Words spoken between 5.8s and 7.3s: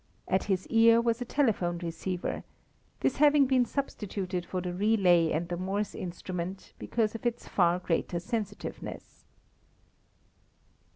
instrument because of